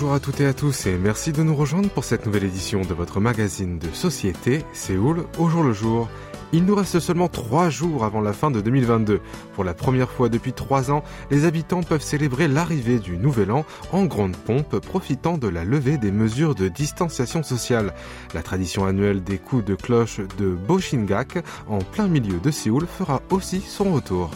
Bonjour 0.00 0.14
à 0.14 0.20
toutes 0.20 0.40
et 0.40 0.46
à 0.46 0.54
tous 0.54 0.86
et 0.86 0.96
merci 0.96 1.32
de 1.32 1.42
nous 1.42 1.56
rejoindre 1.56 1.90
pour 1.90 2.04
cette 2.04 2.24
nouvelle 2.24 2.44
édition 2.44 2.82
de 2.82 2.94
votre 2.94 3.18
magazine 3.18 3.80
de 3.80 3.90
société 3.92 4.64
Séoul 4.72 5.24
au 5.40 5.48
jour 5.48 5.64
le 5.64 5.72
jour. 5.72 6.08
Il 6.52 6.66
nous 6.66 6.76
reste 6.76 7.00
seulement 7.00 7.26
trois 7.26 7.68
jours 7.68 8.04
avant 8.04 8.20
la 8.20 8.32
fin 8.32 8.52
de 8.52 8.60
2022. 8.60 9.20
Pour 9.56 9.64
la 9.64 9.74
première 9.74 10.08
fois 10.08 10.28
depuis 10.28 10.52
trois 10.52 10.92
ans, 10.92 11.02
les 11.32 11.46
habitants 11.46 11.82
peuvent 11.82 12.00
célébrer 12.00 12.46
l'arrivée 12.46 13.00
du 13.00 13.16
nouvel 13.16 13.50
an 13.50 13.64
en 13.90 14.04
grande 14.04 14.36
pompe, 14.36 14.78
profitant 14.78 15.36
de 15.36 15.48
la 15.48 15.64
levée 15.64 15.98
des 15.98 16.12
mesures 16.12 16.54
de 16.54 16.68
distanciation 16.68 17.42
sociale. 17.42 17.92
La 18.34 18.42
tradition 18.42 18.86
annuelle 18.86 19.24
des 19.24 19.38
coups 19.38 19.64
de 19.64 19.74
cloche 19.74 20.20
de 20.38 20.50
Boshingak, 20.50 21.44
en 21.66 21.78
plein 21.78 22.06
milieu 22.06 22.38
de 22.38 22.52
Séoul, 22.52 22.86
fera 22.86 23.20
aussi 23.30 23.60
son 23.60 23.94
retour. 23.94 24.30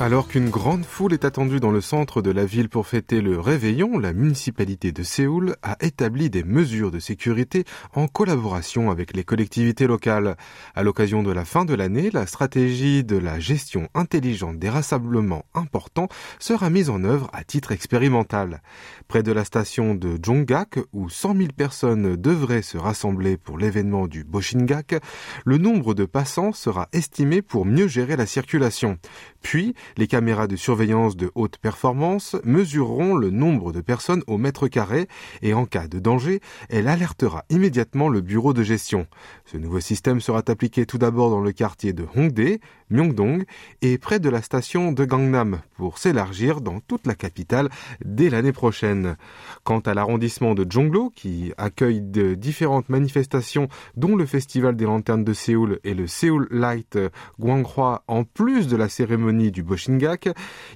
Alors 0.00 0.26
qu'une 0.26 0.50
grande 0.50 0.84
foule 0.84 1.12
est 1.12 1.24
attendue 1.24 1.60
dans 1.60 1.70
le 1.70 1.80
centre 1.80 2.20
de 2.20 2.32
la 2.32 2.44
ville 2.44 2.68
pour 2.68 2.88
fêter 2.88 3.20
le 3.20 3.38
réveillon, 3.38 3.96
la 3.96 4.12
municipalité 4.12 4.90
de 4.90 5.04
Séoul 5.04 5.54
a 5.62 5.76
établi 5.80 6.30
des 6.30 6.42
mesures 6.42 6.90
de 6.90 6.98
sécurité 6.98 7.64
en 7.94 8.08
collaboration 8.08 8.90
avec 8.90 9.14
les 9.14 9.22
collectivités 9.22 9.86
locales. 9.86 10.36
À 10.74 10.82
l'occasion 10.82 11.22
de 11.22 11.30
la 11.30 11.44
fin 11.44 11.64
de 11.64 11.74
l'année, 11.74 12.10
la 12.10 12.26
stratégie 12.26 13.04
de 13.04 13.16
la 13.16 13.38
gestion 13.38 13.88
intelligente 13.94 14.58
des 14.58 14.68
rassemblements 14.68 15.44
importants 15.54 16.08
sera 16.40 16.70
mise 16.70 16.90
en 16.90 17.04
œuvre 17.04 17.30
à 17.32 17.44
titre 17.44 17.70
expérimental. 17.70 18.62
Près 19.06 19.22
de 19.22 19.30
la 19.30 19.44
station 19.44 19.94
de 19.94 20.18
Jonggak, 20.20 20.80
où 20.92 21.08
100 21.08 21.36
000 21.36 21.48
personnes 21.56 22.16
devraient 22.16 22.62
se 22.62 22.78
rassembler 22.78 23.36
pour 23.36 23.58
l'événement 23.58 24.08
du 24.08 24.24
Boshingak, 24.24 24.96
le 25.44 25.56
nombre 25.56 25.94
de 25.94 26.04
passants 26.04 26.52
sera 26.52 26.88
estimé 26.92 27.42
pour 27.42 27.64
mieux 27.64 27.86
gérer 27.86 28.16
la 28.16 28.26
circulation. 28.26 28.98
Puis, 29.40 29.74
les 29.96 30.06
caméras 30.06 30.46
de 30.46 30.56
surveillance 30.56 31.16
de 31.16 31.30
haute 31.34 31.58
performance 31.58 32.36
mesureront 32.44 33.14
le 33.14 33.30
nombre 33.30 33.72
de 33.72 33.80
personnes 33.80 34.22
au 34.26 34.38
mètre 34.38 34.68
carré 34.68 35.08
et 35.42 35.54
en 35.54 35.66
cas 35.66 35.88
de 35.88 35.98
danger, 35.98 36.40
elle 36.68 36.88
alertera 36.88 37.44
immédiatement 37.50 38.08
le 38.08 38.20
bureau 38.20 38.52
de 38.52 38.62
gestion. 38.62 39.06
Ce 39.44 39.56
nouveau 39.56 39.80
système 39.80 40.20
sera 40.20 40.42
appliqué 40.46 40.86
tout 40.86 40.98
d'abord 40.98 41.30
dans 41.30 41.40
le 41.40 41.52
quartier 41.52 41.92
de 41.92 42.06
Hongdae, 42.14 42.58
Myeongdong 42.90 43.44
et 43.82 43.98
près 43.98 44.20
de 44.20 44.28
la 44.28 44.42
station 44.42 44.92
de 44.92 45.04
Gangnam 45.04 45.60
pour 45.76 45.98
s'élargir 45.98 46.60
dans 46.60 46.80
toute 46.80 47.06
la 47.06 47.14
capitale 47.14 47.68
dès 48.04 48.30
l'année 48.30 48.52
prochaine. 48.52 49.16
Quant 49.64 49.80
à 49.80 49.94
l'arrondissement 49.94 50.54
de 50.54 50.66
Jonglo 50.68 51.10
qui 51.14 51.52
accueille 51.56 52.00
de 52.00 52.34
différentes 52.34 52.88
manifestations 52.88 53.68
dont 53.96 54.16
le 54.16 54.26
festival 54.26 54.76
des 54.76 54.84
lanternes 54.84 55.24
de 55.24 55.32
Séoul 55.32 55.80
et 55.84 55.94
le 55.94 56.06
Seoul 56.06 56.48
Light 56.50 56.98
Gwanghwa 57.38 58.04
en 58.08 58.24
plus 58.24 58.68
de 58.68 58.76
la 58.76 58.88
cérémonie 58.88 59.50
du 59.50 59.62
Boshingak, 59.62 60.28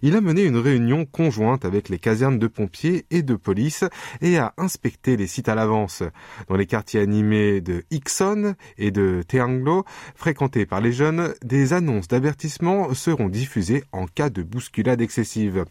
il 0.03 0.17
a 0.17 0.21
mené 0.21 0.45
une 0.45 0.57
réunion 0.57 1.05
conjointe 1.05 1.65
avec 1.65 1.89
les 1.89 1.99
casernes 1.99 2.39
de 2.39 2.47
pompiers 2.47 3.07
et 3.11 3.23
de 3.23 3.35
police 3.35 3.85
et 4.21 4.39
a 4.39 4.55
inspecté 4.57 5.17
les 5.17 5.27
sites 5.27 5.49
à 5.49 5.55
l'avance. 5.55 6.03
Dans 6.49 6.57
les 6.57 6.67
quartiers 6.67 7.01
animés 7.01 7.61
de 7.61 7.85
Ikson 7.93 8.55
et 8.77 8.91
de 8.91 9.23
Teanglo, 9.27 9.85
fréquentés 10.15 10.67
par 10.67 10.81
les 10.81 10.93
jeunes, 10.93 11.35
des 11.43 11.73
annonces 11.73 11.98
d'avertissement 12.07 12.95
seront 12.95 13.29
diffusées 13.29 13.83
en 13.91 14.07
cas 14.07 14.31
de 14.31 14.43
bousculade 14.43 15.01
excessive. 15.01 15.65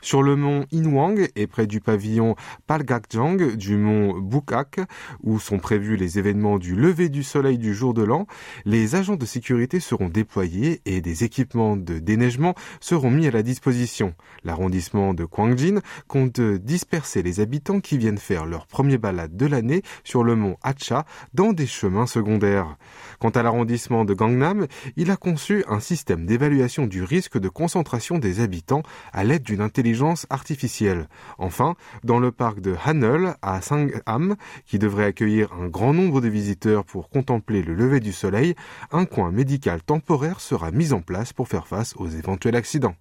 Sur 0.00 0.22
le 0.22 0.36
mont 0.36 0.66
Inwang 0.72 1.28
et 1.36 1.46
près 1.46 1.66
du 1.66 1.80
pavillon 1.80 2.34
Palgakjang 2.66 3.56
du 3.56 3.76
mont 3.76 4.18
Bukak, 4.18 4.80
où 5.22 5.38
sont 5.38 5.58
prévus 5.58 5.96
les 5.96 6.18
événements 6.18 6.58
du 6.58 6.74
lever 6.74 7.08
du 7.08 7.22
soleil 7.22 7.58
du 7.58 7.74
jour 7.74 7.94
de 7.94 8.02
l'an, 8.02 8.26
les 8.64 8.94
agents 8.94 9.16
de 9.16 9.26
sécurité 9.26 9.80
seront 9.80 10.08
déployés 10.08 10.80
et 10.86 11.00
des 11.00 11.24
équipements 11.24 11.76
de 11.76 11.98
déneigement 11.98 12.54
seront 12.80 13.10
mis 13.10 13.26
à 13.26 13.30
la 13.30 13.42
disposition. 13.42 14.14
L'arrondissement 14.44 15.14
de 15.14 15.24
Kwangjin 15.24 15.80
compte 16.08 16.40
disperser 16.40 17.22
les 17.22 17.40
habitants 17.40 17.80
qui 17.80 17.98
viennent 17.98 18.18
faire 18.18 18.46
leur 18.46 18.66
premier 18.66 18.98
balade 18.98 19.36
de 19.36 19.46
l'année 19.46 19.82
sur 20.04 20.24
le 20.24 20.36
mont 20.36 20.56
Hacha 20.62 21.04
dans 21.34 21.52
des 21.52 21.66
chemins 21.66 22.06
secondaires. 22.06 22.76
Quant 23.18 23.30
à 23.30 23.42
l'arrondissement 23.42 24.04
de 24.04 24.14
Gangnam, 24.14 24.66
il 24.96 25.10
a 25.10 25.16
conçu 25.16 25.64
un 25.68 25.80
système 25.80 26.26
d'évaluation 26.26 26.86
du 26.86 27.02
risque 27.02 27.38
de 27.38 27.48
concentration 27.48 28.18
des 28.18 28.40
habitants 28.40 28.82
à 29.12 29.24
l'aide 29.24 29.42
d'une 29.42 29.60
intelligence 29.60 29.81
artificielle. 30.30 31.08
Enfin, 31.38 31.74
dans 32.04 32.18
le 32.18 32.32
parc 32.32 32.60
de 32.60 32.74
Hanul 32.84 33.34
à 33.42 33.60
Sangham, 33.60 34.36
qui 34.66 34.78
devrait 34.78 35.04
accueillir 35.04 35.52
un 35.52 35.68
grand 35.68 35.92
nombre 35.92 36.20
de 36.20 36.28
visiteurs 36.28 36.84
pour 36.84 37.08
contempler 37.08 37.62
le 37.62 37.74
lever 37.74 38.00
du 38.00 38.12
soleil, 38.12 38.54
un 38.90 39.04
coin 39.04 39.30
médical 39.30 39.82
temporaire 39.82 40.40
sera 40.40 40.70
mis 40.70 40.92
en 40.92 41.00
place 41.00 41.32
pour 41.32 41.48
faire 41.48 41.66
face 41.66 41.94
aux 41.96 42.08
éventuels 42.08 42.56
accidents. 42.56 42.94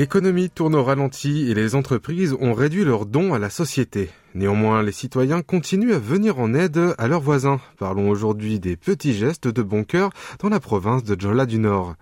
L'économie 0.00 0.48
tourne 0.48 0.76
au 0.76 0.82
ralenti 0.82 1.50
et 1.50 1.54
les 1.54 1.74
entreprises 1.74 2.34
ont 2.40 2.54
réduit 2.54 2.86
leurs 2.86 3.04
dons 3.04 3.34
à 3.34 3.38
la 3.38 3.50
société. 3.50 4.08
Néanmoins, 4.34 4.82
les 4.82 4.92
citoyens 4.92 5.42
continuent 5.42 5.92
à 5.92 5.98
venir 5.98 6.38
en 6.38 6.54
aide 6.54 6.94
à 6.96 7.06
leurs 7.06 7.20
voisins. 7.20 7.60
Parlons 7.76 8.08
aujourd'hui 8.08 8.60
des 8.60 8.78
petits 8.78 9.12
gestes 9.12 9.46
de 9.46 9.60
bon 9.60 9.84
cœur 9.84 10.08
dans 10.38 10.48
la 10.48 10.58
province 10.58 11.04
de 11.04 11.20
Jola 11.20 11.44
du 11.44 11.58
Nord. 11.58 11.96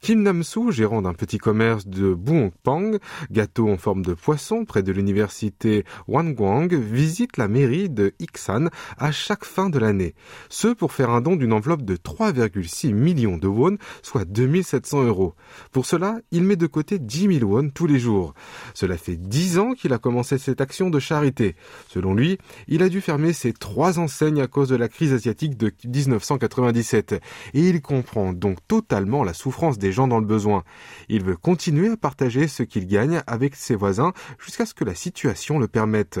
Kim 0.00 0.22
Nam-soo, 0.22 0.70
gérant 0.70 1.02
d'un 1.02 1.14
petit 1.14 1.38
commerce 1.38 1.86
de 1.86 2.14
Buongpang, 2.14 2.98
gâteau 3.30 3.68
en 3.68 3.76
forme 3.76 4.04
de 4.04 4.14
poisson 4.14 4.64
près 4.64 4.82
de 4.82 4.92
l'université 4.92 5.84
Wanguang, 6.06 6.72
visite 6.74 7.36
la 7.38 7.48
mairie 7.48 7.88
de 7.88 8.12
Iksan 8.20 8.68
à 8.98 9.10
chaque 9.10 9.44
fin 9.44 9.68
de 9.68 9.78
l'année. 9.78 10.14
Ce 10.48 10.68
pour 10.68 10.92
faire 10.92 11.10
un 11.10 11.20
don 11.20 11.36
d'une 11.36 11.52
enveloppe 11.52 11.82
de 11.82 11.96
3,6 11.96 12.92
millions 12.92 13.36
de 13.36 13.48
won, 13.48 13.76
soit 14.02 14.24
2700 14.24 15.04
euros. 15.04 15.34
Pour 15.72 15.86
cela, 15.86 16.18
il 16.30 16.44
met 16.44 16.56
de 16.56 16.66
côté 16.66 16.98
10 16.98 17.38
000 17.40 17.50
won 17.50 17.70
tous 17.70 17.86
les 17.86 17.98
jours. 17.98 18.34
Cela 18.74 18.96
fait 18.96 19.16
10 19.16 19.58
ans 19.58 19.72
qu'il 19.72 19.92
a 19.92 19.98
commencé 19.98 20.38
cette 20.38 20.60
action 20.60 20.90
de 20.90 21.00
charité. 21.00 21.56
Selon 21.88 22.14
lui, 22.14 22.38
il 22.68 22.82
a 22.82 22.88
dû 22.88 23.00
fermer 23.00 23.32
ses 23.32 23.52
trois 23.52 23.98
enseignes 23.98 24.40
à 24.40 24.46
cause 24.46 24.68
de 24.68 24.76
la 24.76 24.88
crise 24.88 25.12
asiatique 25.12 25.56
de 25.56 25.72
1997. 25.84 27.20
Et 27.54 27.68
il 27.68 27.82
comprend 27.82 28.32
donc 28.32 28.58
totalement 28.68 29.24
la 29.24 29.34
souffrance 29.34 29.78
des 29.78 29.85
gens 29.92 30.08
dans 30.08 30.20
le 30.20 30.26
besoin. 30.26 30.64
Il 31.08 31.24
veut 31.24 31.36
continuer 31.36 31.90
à 31.90 31.96
partager 31.96 32.48
ce 32.48 32.62
qu'il 32.62 32.86
gagne 32.86 33.22
avec 33.26 33.54
ses 33.54 33.74
voisins 33.74 34.12
jusqu'à 34.38 34.66
ce 34.66 34.74
que 34.74 34.84
la 34.84 34.94
situation 34.94 35.58
le 35.58 35.68
permette. 35.68 36.20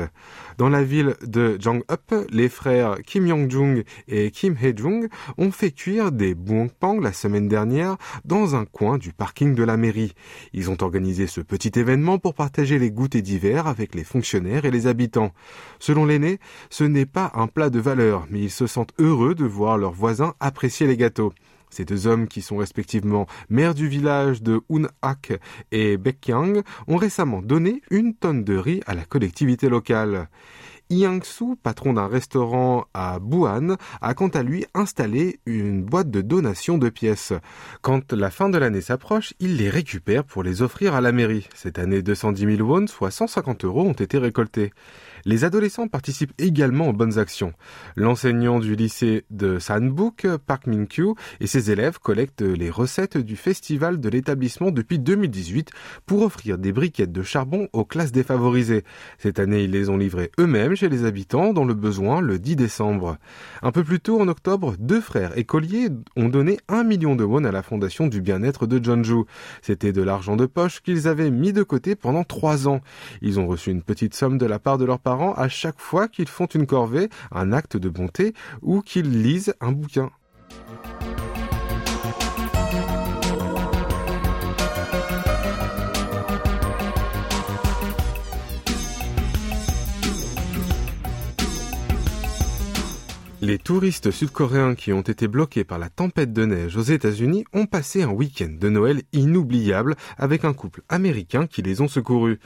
Dans 0.58 0.68
la 0.68 0.82
ville 0.82 1.16
de 1.22 1.56
Jang-up, 1.60 2.14
les 2.30 2.48
frères 2.48 2.96
Kim 3.06 3.26
Yong-jung 3.26 3.84
et 4.08 4.30
Kim 4.30 4.56
Hae-jung 4.60 5.08
ont 5.38 5.50
fait 5.50 5.70
cuire 5.70 6.12
des 6.12 6.34
buongpang 6.34 7.00
la 7.00 7.12
semaine 7.12 7.48
dernière 7.48 7.96
dans 8.24 8.54
un 8.54 8.64
coin 8.64 8.98
du 8.98 9.12
parking 9.12 9.54
de 9.54 9.64
la 9.64 9.76
mairie. 9.76 10.14
Ils 10.52 10.70
ont 10.70 10.82
organisé 10.82 11.26
ce 11.26 11.40
petit 11.40 11.78
événement 11.78 12.18
pour 12.18 12.34
partager 12.34 12.78
les 12.78 12.90
goûters 12.90 13.22
d'hiver 13.22 13.66
avec 13.66 13.94
les 13.94 14.04
fonctionnaires 14.04 14.64
et 14.64 14.70
les 14.70 14.86
habitants. 14.86 15.32
Selon 15.78 16.04
l'aîné, 16.04 16.38
ce 16.70 16.84
n'est 16.84 17.06
pas 17.06 17.32
un 17.34 17.46
plat 17.46 17.70
de 17.70 17.80
valeur, 17.80 18.26
mais 18.30 18.40
ils 18.40 18.50
se 18.50 18.66
sentent 18.66 18.94
heureux 18.98 19.34
de 19.34 19.44
voir 19.44 19.78
leurs 19.78 19.92
voisins 19.92 20.34
apprécier 20.40 20.86
les 20.86 20.96
gâteaux. 20.96 21.32
Ces 21.70 21.84
deux 21.84 22.06
hommes, 22.06 22.28
qui 22.28 22.42
sont 22.42 22.56
respectivement 22.56 23.26
maires 23.48 23.74
du 23.74 23.88
village 23.88 24.42
de 24.42 24.60
Unhak 24.70 25.38
et 25.72 25.96
Baekyang, 25.96 26.62
ont 26.86 26.96
récemment 26.96 27.42
donné 27.42 27.82
une 27.90 28.14
tonne 28.14 28.44
de 28.44 28.56
riz 28.56 28.80
à 28.86 28.94
la 28.94 29.04
collectivité 29.04 29.68
locale. 29.68 30.28
Yang-soo, 30.88 31.56
patron 31.60 31.94
d'un 31.94 32.06
restaurant 32.06 32.86
à 32.94 33.18
Buan, 33.18 33.76
a 34.00 34.14
quant 34.14 34.28
à 34.28 34.44
lui 34.44 34.66
installé 34.72 35.40
une 35.44 35.82
boîte 35.82 36.10
de 36.10 36.20
donation 36.20 36.78
de 36.78 36.88
pièces. 36.88 37.32
Quand 37.82 38.12
la 38.12 38.30
fin 38.30 38.48
de 38.48 38.56
l'année 38.56 38.80
s'approche, 38.80 39.34
il 39.40 39.56
les 39.56 39.68
récupère 39.68 40.22
pour 40.22 40.44
les 40.44 40.62
offrir 40.62 40.94
à 40.94 41.00
la 41.00 41.10
mairie. 41.10 41.48
Cette 41.54 41.80
année, 41.80 42.02
210 42.02 42.56
000 42.56 42.68
won, 42.68 42.86
soit 42.86 43.10
150 43.10 43.64
euros, 43.64 43.82
ont 43.82 43.92
été 43.92 44.18
récoltés. 44.18 44.72
Les 45.24 45.42
adolescents 45.42 45.88
participent 45.88 46.34
également 46.38 46.88
aux 46.88 46.92
bonnes 46.92 47.18
actions. 47.18 47.52
L'enseignant 47.96 48.60
du 48.60 48.76
lycée 48.76 49.24
de 49.30 49.58
Sanbuk, 49.58 50.24
Park 50.46 50.68
Min-kyu, 50.68 51.14
et 51.40 51.48
ses 51.48 51.72
élèves 51.72 51.98
collectent 51.98 52.42
les 52.42 52.70
recettes 52.70 53.18
du 53.18 53.34
festival 53.34 53.98
de 53.98 54.08
l'établissement 54.08 54.70
depuis 54.70 55.00
2018 55.00 55.70
pour 56.06 56.22
offrir 56.22 56.58
des 56.58 56.70
briquettes 56.70 57.10
de 57.10 57.24
charbon 57.24 57.68
aux 57.72 57.84
classes 57.84 58.12
défavorisées. 58.12 58.84
Cette 59.18 59.40
année, 59.40 59.64
ils 59.64 59.72
les 59.72 59.88
ont 59.90 59.96
livrées 59.96 60.30
eux-mêmes 60.38 60.75
chez 60.76 60.88
les 60.88 61.04
habitants 61.04 61.52
dans 61.52 61.64
le 61.64 61.74
besoin 61.74 62.20
le 62.20 62.38
10 62.38 62.56
décembre. 62.56 63.16
Un 63.62 63.72
peu 63.72 63.82
plus 63.82 64.00
tôt, 64.00 64.20
en 64.20 64.28
octobre, 64.28 64.74
deux 64.78 65.00
frères 65.00 65.36
écoliers 65.38 65.88
ont 66.16 66.28
donné 66.28 66.58
un 66.68 66.84
million 66.84 67.16
de 67.16 67.24
won 67.24 67.44
à 67.44 67.52
la 67.52 67.62
fondation 67.62 68.06
du 68.06 68.20
bien-être 68.20 68.66
de 68.66 68.82
Jeonju. 68.82 69.24
C'était 69.62 69.92
de 69.92 70.02
l'argent 70.02 70.36
de 70.36 70.46
poche 70.46 70.82
qu'ils 70.82 71.08
avaient 71.08 71.30
mis 71.30 71.52
de 71.52 71.62
côté 71.62 71.96
pendant 71.96 72.24
trois 72.24 72.68
ans. 72.68 72.80
Ils 73.22 73.40
ont 73.40 73.46
reçu 73.46 73.70
une 73.70 73.82
petite 73.82 74.14
somme 74.14 74.38
de 74.38 74.46
la 74.46 74.58
part 74.58 74.78
de 74.78 74.84
leurs 74.84 75.00
parents 75.00 75.32
à 75.34 75.48
chaque 75.48 75.80
fois 75.80 76.08
qu'ils 76.08 76.28
font 76.28 76.46
une 76.46 76.66
corvée, 76.66 77.08
un 77.32 77.52
acte 77.52 77.76
de 77.76 77.88
bonté 77.88 78.34
ou 78.62 78.82
qu'ils 78.82 79.22
lisent 79.22 79.54
un 79.60 79.72
bouquin. 79.72 80.10
Les 93.46 93.58
touristes 93.58 94.10
sud-coréens 94.10 94.74
qui 94.74 94.92
ont 94.92 95.02
été 95.02 95.28
bloqués 95.28 95.62
par 95.62 95.78
la 95.78 95.88
tempête 95.88 96.32
de 96.32 96.46
neige 96.46 96.76
aux 96.76 96.82
États-Unis 96.82 97.44
ont 97.52 97.66
passé 97.66 98.02
un 98.02 98.10
week-end 98.10 98.50
de 98.50 98.68
Noël 98.68 99.02
inoubliable 99.12 99.94
avec 100.18 100.44
un 100.44 100.52
couple 100.52 100.82
américain 100.88 101.46
qui 101.46 101.62
les 101.62 101.80
ont 101.80 101.86
secourus. 101.86 102.40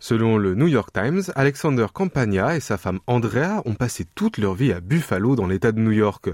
Selon 0.00 0.38
le 0.38 0.54
New 0.54 0.66
York 0.66 0.88
Times, 0.94 1.20
Alexander 1.34 1.84
Campagna 1.92 2.56
et 2.56 2.60
sa 2.60 2.78
femme 2.78 3.00
Andrea 3.06 3.60
ont 3.66 3.74
passé 3.74 4.06
toute 4.14 4.38
leur 4.38 4.54
vie 4.54 4.72
à 4.72 4.80
Buffalo 4.80 5.36
dans 5.36 5.46
l'État 5.46 5.72
de 5.72 5.80
New 5.80 5.92
York. 5.92 6.30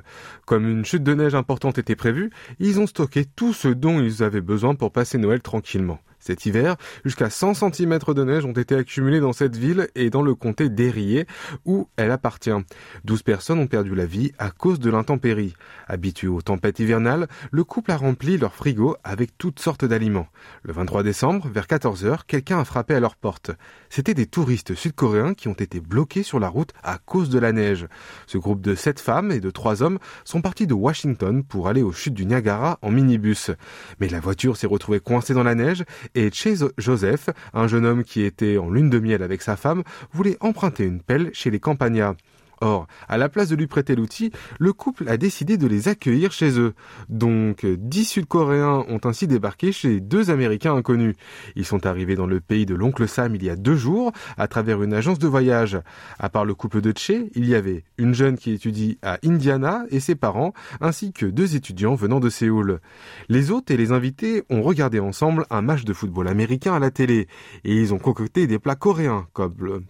Comme 0.46 0.68
une 0.68 0.84
chute 0.84 1.02
de 1.02 1.14
neige 1.14 1.34
importante 1.34 1.78
était 1.78 1.96
prévue, 1.96 2.30
ils 2.60 2.78
ont 2.78 2.86
stocké 2.86 3.24
tout 3.24 3.52
ce 3.52 3.66
dont 3.66 4.00
ils 4.00 4.22
avaient 4.22 4.40
besoin 4.40 4.76
pour 4.76 4.92
passer 4.92 5.18
Noël 5.18 5.42
tranquillement. 5.42 5.98
Cet 6.22 6.46
hiver, 6.46 6.76
jusqu'à 7.04 7.30
100 7.30 7.54
cm 7.54 7.98
de 7.98 8.24
neige 8.24 8.44
ont 8.44 8.52
été 8.52 8.76
accumulés 8.76 9.18
dans 9.18 9.32
cette 9.32 9.56
ville 9.56 9.88
et 9.96 10.08
dans 10.08 10.22
le 10.22 10.36
comté 10.36 10.68
d'Erié, 10.68 11.26
où 11.64 11.88
elle 11.96 12.12
appartient. 12.12 12.50
12 13.04 13.22
personnes 13.24 13.58
ont 13.58 13.66
perdu 13.66 13.96
la 13.96 14.06
vie 14.06 14.30
à 14.38 14.52
cause 14.52 14.78
de 14.78 14.88
l'intempérie. 14.88 15.54
Habitué 15.88 16.28
aux 16.28 16.40
tempêtes 16.40 16.78
hivernales, 16.78 17.26
le 17.50 17.64
couple 17.64 17.90
a 17.90 17.96
rempli 17.96 18.38
leur 18.38 18.54
frigo 18.54 18.96
avec 19.02 19.36
toutes 19.36 19.58
sortes 19.58 19.84
d'aliments. 19.84 20.28
Le 20.62 20.72
23 20.72 21.02
décembre, 21.02 21.48
vers 21.52 21.66
14h, 21.66 22.20
quelqu'un 22.28 22.60
a 22.60 22.64
frappé 22.64 22.94
à 22.94 23.00
leur 23.00 23.16
porte. 23.16 23.50
C'était 23.90 24.14
des 24.14 24.26
touristes 24.26 24.76
sud-coréens 24.76 25.34
qui 25.34 25.48
ont 25.48 25.54
été 25.54 25.80
bloqués 25.80 26.22
sur 26.22 26.38
la 26.38 26.48
route 26.48 26.72
à 26.84 26.98
cause 26.98 27.30
de 27.30 27.40
la 27.40 27.50
neige. 27.50 27.88
Ce 28.28 28.38
groupe 28.38 28.60
de 28.60 28.76
7 28.76 29.00
femmes 29.00 29.32
et 29.32 29.40
de 29.40 29.50
3 29.50 29.82
hommes 29.82 29.98
sont 30.24 30.40
partis 30.40 30.68
de 30.68 30.74
Washington 30.74 31.42
pour 31.42 31.66
aller 31.66 31.82
aux 31.82 31.90
chutes 31.90 32.14
du 32.14 32.26
Niagara 32.26 32.78
en 32.80 32.92
minibus. 32.92 33.50
Mais 33.98 34.08
la 34.08 34.20
voiture 34.20 34.56
s'est 34.56 34.68
retrouvée 34.68 35.00
coincée 35.00 35.34
dans 35.34 35.42
la 35.42 35.56
neige 35.56 35.82
et 36.14 36.30
chez 36.32 36.54
Joseph, 36.78 37.30
un 37.54 37.66
jeune 37.66 37.86
homme 37.86 38.04
qui 38.04 38.22
était 38.22 38.58
en 38.58 38.70
lune 38.70 38.90
de 38.90 38.98
miel 38.98 39.22
avec 39.22 39.42
sa 39.42 39.56
femme, 39.56 39.82
voulait 40.12 40.36
emprunter 40.40 40.84
une 40.84 41.00
pelle 41.00 41.30
chez 41.32 41.50
les 41.50 41.60
Campagnas. 41.60 42.14
Or, 42.62 42.86
à 43.08 43.18
la 43.18 43.28
place 43.28 43.48
de 43.48 43.56
lui 43.56 43.66
prêter 43.66 43.96
l'outil, 43.96 44.30
le 44.60 44.72
couple 44.72 45.08
a 45.08 45.16
décidé 45.16 45.56
de 45.56 45.66
les 45.66 45.88
accueillir 45.88 46.30
chez 46.30 46.60
eux. 46.60 46.74
Donc, 47.08 47.66
dix 47.66 48.04
Sud-Coréens 48.04 48.84
ont 48.88 49.00
ainsi 49.02 49.26
débarqué 49.26 49.72
chez 49.72 49.98
deux 49.98 50.30
Américains 50.30 50.72
inconnus. 50.72 51.16
Ils 51.56 51.64
sont 51.64 51.86
arrivés 51.86 52.14
dans 52.14 52.26
le 52.26 52.40
pays 52.40 52.64
de 52.64 52.76
l'oncle 52.76 53.08
Sam 53.08 53.34
il 53.34 53.42
y 53.42 53.50
a 53.50 53.56
deux 53.56 53.74
jours 53.74 54.12
à 54.38 54.46
travers 54.46 54.80
une 54.80 54.94
agence 54.94 55.18
de 55.18 55.26
voyage. 55.26 55.80
À 56.20 56.28
part 56.28 56.44
le 56.44 56.54
couple 56.54 56.80
de 56.80 56.92
Che, 56.96 57.28
il 57.34 57.48
y 57.48 57.56
avait 57.56 57.82
une 57.98 58.14
jeune 58.14 58.38
qui 58.38 58.52
étudie 58.52 58.96
à 59.02 59.18
Indiana 59.24 59.84
et 59.90 59.98
ses 59.98 60.14
parents, 60.14 60.52
ainsi 60.80 61.12
que 61.12 61.26
deux 61.26 61.56
étudiants 61.56 61.96
venant 61.96 62.20
de 62.20 62.30
Séoul. 62.30 62.78
Les 63.28 63.50
hôtes 63.50 63.72
et 63.72 63.76
les 63.76 63.90
invités 63.90 64.44
ont 64.50 64.62
regardé 64.62 65.00
ensemble 65.00 65.46
un 65.50 65.62
match 65.62 65.84
de 65.84 65.92
football 65.92 66.28
américain 66.28 66.74
à 66.74 66.78
la 66.78 66.92
télé 66.92 67.26
et 67.64 67.74
ils 67.74 67.92
ont 67.92 67.98
concocté 67.98 68.46
des 68.46 68.60
plats 68.60 68.76
coréens 68.76 69.26
comme 69.32 69.56
le 69.58 69.82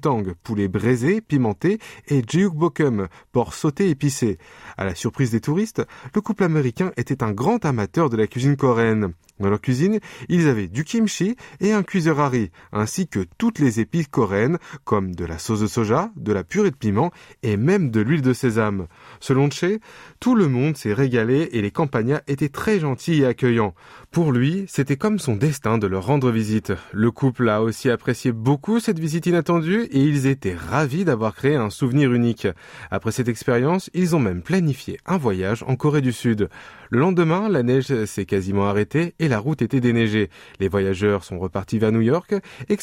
tang, 0.00 0.24
poulet 0.42 0.66
braisé, 0.66 1.20
pimenté 1.20 1.78
et 2.08 2.22
Bokum, 2.50 3.08
porc 3.32 3.54
sauté 3.54 3.90
épicé. 3.90 4.38
À 4.76 4.84
la 4.84 4.94
surprise 4.94 5.30
des 5.30 5.40
touristes, 5.40 5.82
le 6.14 6.20
couple 6.20 6.44
américain 6.44 6.92
était 6.96 7.22
un 7.22 7.32
grand 7.32 7.64
amateur 7.64 8.10
de 8.10 8.16
la 8.16 8.26
cuisine 8.26 8.56
coréenne. 8.56 9.12
Dans 9.40 9.50
leur 9.50 9.60
cuisine, 9.60 10.00
ils 10.28 10.48
avaient 10.48 10.68
du 10.68 10.84
kimchi 10.84 11.36
et 11.60 11.72
un 11.72 11.82
cuiseur 11.82 12.30
riz, 12.30 12.50
ainsi 12.72 13.06
que 13.06 13.24
toutes 13.38 13.58
les 13.58 13.80
épices 13.80 14.08
coréennes, 14.08 14.58
comme 14.84 15.14
de 15.14 15.24
la 15.24 15.38
sauce 15.38 15.60
de 15.60 15.66
soja, 15.66 16.10
de 16.16 16.32
la 16.32 16.44
purée 16.44 16.70
de 16.70 16.76
piment 16.76 17.10
et 17.42 17.56
même 17.56 17.90
de 17.90 18.00
l'huile 18.00 18.22
de 18.22 18.32
sésame. 18.32 18.86
Selon 19.20 19.50
Che, 19.50 19.78
tout 20.20 20.34
le 20.34 20.48
monde 20.48 20.76
s'est 20.76 20.92
régalé 20.92 21.48
et 21.52 21.62
les 21.62 21.70
campagnats 21.70 22.22
étaient 22.26 22.48
très 22.48 22.80
gentils 22.80 23.22
et 23.22 23.26
accueillants. 23.26 23.74
Pour 24.10 24.32
lui, 24.32 24.64
c'était 24.68 24.96
comme 24.96 25.18
son 25.18 25.36
destin 25.36 25.78
de 25.78 25.86
leur 25.86 26.06
rendre 26.06 26.30
visite. 26.30 26.72
Le 26.92 27.10
couple 27.10 27.48
a 27.48 27.62
aussi 27.62 27.90
apprécié 27.90 28.32
beaucoup 28.32 28.80
cette 28.80 28.98
visite 28.98 29.26
inattendue 29.26 29.82
et 29.90 30.00
ils 30.00 30.26
étaient 30.26 30.56
ravis 30.56 31.04
d'avoir 31.04 31.34
créé 31.34 31.56
un 31.56 31.70
souvenir 31.70 32.12
unique. 32.12 32.48
Après 32.90 33.12
cette 33.12 33.28
expérience, 33.28 33.90
ils 33.94 34.16
ont 34.16 34.20
même 34.20 34.42
planifié 34.42 34.98
un 35.06 35.18
voyage 35.18 35.62
en 35.66 35.76
Corée 35.76 36.00
du 36.00 36.12
Sud. 36.12 36.48
Le 36.90 36.98
lendemain, 37.00 37.48
la 37.48 37.62
neige 37.62 38.04
s'est 38.06 38.24
quasiment 38.24 38.66
arrêtée 38.66 39.14
et 39.18 39.27
la 39.28 39.38
route 39.38 39.62
était 39.62 39.80
déneigée. 39.80 40.30
Les 40.58 40.68
voyageurs 40.68 41.22
sont 41.22 41.38
repartis 41.38 41.78
vers 41.78 41.92
New 41.92 42.00
York 42.00 42.34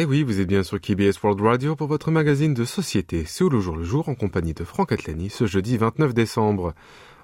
Eh 0.00 0.04
oui, 0.04 0.22
vous 0.22 0.40
êtes 0.40 0.46
bien 0.46 0.62
sur 0.62 0.80
KBS 0.80 1.20
World 1.24 1.40
Radio 1.40 1.74
pour 1.74 1.88
votre 1.88 2.12
magazine 2.12 2.54
de 2.54 2.64
société 2.64 3.24
Séoul 3.24 3.54
le 3.54 3.60
jour 3.60 3.76
le 3.76 3.82
jour 3.82 4.08
en 4.08 4.14
compagnie 4.14 4.54
de 4.54 4.62
Franck 4.62 4.92
Atlani 4.92 5.28
ce 5.28 5.46
jeudi 5.46 5.76
29 5.76 6.14
décembre. 6.14 6.72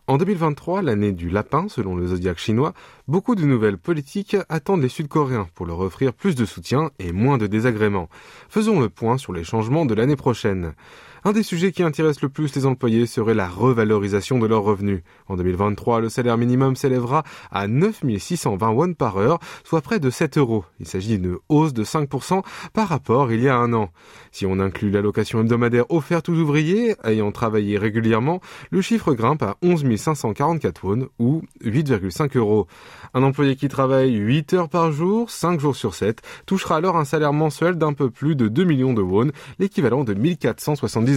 En 0.06 0.18
2023, 0.18 0.82
l'année 0.82 1.12
du 1.12 1.30
lapin 1.30 1.66
selon 1.70 1.96
le 1.96 2.06
zodiaque 2.08 2.38
chinois, 2.38 2.74
beaucoup 3.08 3.34
de 3.34 3.46
nouvelles 3.46 3.78
politiques 3.78 4.36
attendent 4.50 4.82
les 4.82 4.90
Sud-Coréens 4.90 5.48
pour 5.54 5.64
leur 5.64 5.80
offrir 5.80 6.12
plus 6.12 6.34
de 6.34 6.44
soutien 6.44 6.90
et 6.98 7.10
moins 7.10 7.38
de 7.38 7.46
désagréments. 7.46 8.10
Faisons 8.50 8.80
le 8.80 8.90
point 8.90 9.16
sur 9.16 9.32
les 9.32 9.44
changements 9.44 9.86
de 9.86 9.94
l'année 9.94 10.14
prochaine. 10.14 10.74
Un 11.26 11.32
des 11.32 11.42
sujets 11.42 11.72
qui 11.72 11.82
intéresse 11.82 12.20
le 12.20 12.28
plus 12.28 12.54
les 12.54 12.66
employés 12.66 13.06
serait 13.06 13.32
la 13.32 13.48
revalorisation 13.48 14.38
de 14.38 14.46
leurs 14.46 14.62
revenus. 14.62 15.00
En 15.26 15.36
2023, 15.36 16.00
le 16.00 16.10
salaire 16.10 16.36
minimum 16.36 16.76
s'élèvera 16.76 17.24
à 17.50 17.66
9620 17.66 18.68
won 18.68 18.92
par 18.92 19.16
heure, 19.16 19.38
soit 19.64 19.80
près 19.80 19.98
de 19.98 20.10
7 20.10 20.36
euros. 20.36 20.66
Il 20.80 20.86
s'agit 20.86 21.18
d'une 21.18 21.38
hausse 21.48 21.72
de 21.72 21.82
5% 21.82 22.42
par 22.74 22.88
rapport 22.88 23.32
il 23.32 23.40
y 23.40 23.48
a 23.48 23.56
un 23.56 23.72
an. 23.72 23.88
Si 24.32 24.44
on 24.44 24.60
inclut 24.60 24.90
l'allocation 24.90 25.40
hebdomadaire 25.40 25.90
offerte 25.90 26.28
aux 26.28 26.34
ouvriers 26.34 26.94
ayant 27.04 27.32
travaillé 27.32 27.78
régulièrement, 27.78 28.42
le 28.70 28.82
chiffre 28.82 29.14
grimpe 29.14 29.44
à 29.44 29.56
11 29.62 29.96
544 29.96 30.84
won 30.84 31.08
ou 31.18 31.40
8,5 31.64 32.36
euros. 32.36 32.66
Un 33.14 33.22
employé 33.22 33.56
qui 33.56 33.68
travaille 33.68 34.12
8 34.12 34.52
heures 34.52 34.68
par 34.68 34.92
jour, 34.92 35.30
5 35.30 35.58
jours 35.58 35.74
sur 35.74 35.94
7, 35.94 36.20
touchera 36.44 36.76
alors 36.76 36.98
un 36.98 37.06
salaire 37.06 37.32
mensuel 37.32 37.76
d'un 37.76 37.94
peu 37.94 38.10
plus 38.10 38.36
de 38.36 38.48
2 38.48 38.64
millions 38.64 38.92
de 38.92 39.00
won, 39.00 39.30
l'équivalent 39.58 40.04
de 40.04 40.12
1470 40.12 41.13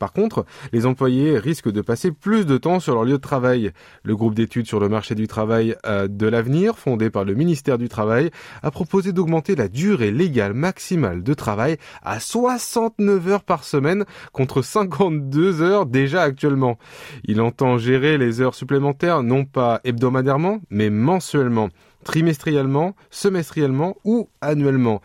Par 0.00 0.14
contre, 0.14 0.46
les 0.72 0.86
employés 0.86 1.38
risquent 1.38 1.70
de 1.70 1.82
passer 1.82 2.10
plus 2.10 2.46
de 2.46 2.56
temps 2.56 2.80
sur 2.80 2.94
leur 2.94 3.04
lieu 3.04 3.12
de 3.12 3.16
travail. 3.18 3.70
Le 4.02 4.16
groupe 4.16 4.34
d'études 4.34 4.66
sur 4.66 4.80
le 4.80 4.88
marché 4.88 5.14
du 5.14 5.28
travail 5.28 5.76
euh, 5.86 6.08
de 6.08 6.26
l'avenir, 6.26 6.78
fondé 6.78 7.10
par 7.10 7.24
le 7.24 7.34
ministère 7.34 7.76
du 7.76 7.90
Travail, 7.90 8.30
a 8.62 8.70
proposé 8.70 9.12
d'augmenter 9.12 9.54
la 9.54 9.68
durée 9.68 10.10
légale 10.10 10.54
maximale 10.54 11.22
de 11.22 11.34
travail 11.34 11.76
à 12.02 12.18
69 12.18 13.28
heures 13.28 13.44
par 13.44 13.62
semaine 13.62 14.06
contre 14.32 14.62
52 14.62 15.60
heures 15.60 15.84
déjà 15.84 16.22
actuellement. 16.22 16.78
Il 17.24 17.42
entend 17.42 17.76
gérer 17.76 18.16
les 18.16 18.40
heures 18.40 18.54
supplémentaires 18.54 19.22
non 19.22 19.44
pas 19.44 19.80
hebdomadairement, 19.84 20.60
mais 20.70 20.88
mensuellement 20.88 21.68
trimestriellement, 22.04 22.94
semestriellement 23.10 23.96
ou 24.04 24.28
annuellement. 24.40 25.00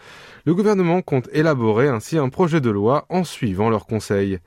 Le 0.46 0.56
gouvernement 0.56 1.02
compte 1.02 1.30
élaborer 1.34 1.88
ainsi 1.88 2.18
un 2.18 2.30
projet 2.30 2.62
de 2.62 2.70
loi 2.70 3.06
en 3.10 3.24
suivant 3.24 3.70
leurs 3.70 3.86
conseils. 3.86 4.40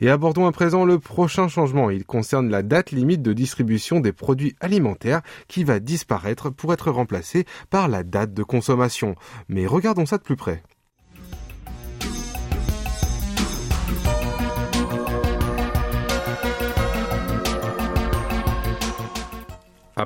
Et 0.00 0.10
abordons 0.10 0.46
à 0.46 0.52
présent 0.52 0.84
le 0.84 0.98
prochain 0.98 1.48
changement. 1.48 1.90
Il 1.90 2.04
concerne 2.04 2.48
la 2.50 2.62
date 2.62 2.92
limite 2.92 3.22
de 3.22 3.32
distribution 3.32 3.98
des 3.98 4.12
produits 4.12 4.54
alimentaires 4.60 5.22
qui 5.48 5.64
va 5.64 5.80
disparaître 5.80 6.50
pour 6.50 6.72
être 6.72 6.90
remplacée 6.90 7.46
par 7.68 7.88
la 7.88 8.04
date 8.04 8.32
de 8.32 8.44
consommation. 8.44 9.16
Mais 9.48 9.66
regardons 9.66 10.06
ça 10.06 10.18
de 10.18 10.22
plus 10.22 10.36
près. 10.36 10.62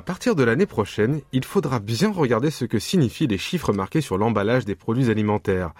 Partir 0.03 0.35
de 0.35 0.43
l'année 0.43 0.65
prochaine, 0.65 1.21
il 1.31 1.43
faudra 1.43 1.79
bien 1.79 2.11
regarder 2.11 2.51
ce 2.51 2.65
que 2.65 2.77
signifient 2.77 3.27
les 3.27 3.37
chiffres 3.37 3.73
marqués 3.73 4.01
sur 4.01 4.17
l'emballage 4.17 4.65
des 4.65 4.75
produits 4.75 5.09
alimentaires. 5.09 5.73